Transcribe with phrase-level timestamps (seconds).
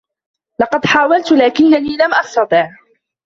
[0.59, 2.69] لقد حاولت، لكنّني لم أستطع.